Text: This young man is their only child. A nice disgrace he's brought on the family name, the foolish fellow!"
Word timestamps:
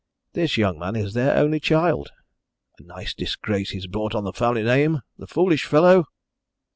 This 0.33 0.57
young 0.57 0.79
man 0.79 0.95
is 0.95 1.13
their 1.13 1.37
only 1.37 1.59
child. 1.59 2.09
A 2.79 2.81
nice 2.83 3.13
disgrace 3.13 3.69
he's 3.69 3.85
brought 3.85 4.15
on 4.15 4.23
the 4.23 4.33
family 4.33 4.63
name, 4.63 5.01
the 5.19 5.27
foolish 5.27 5.65
fellow!" 5.67 6.05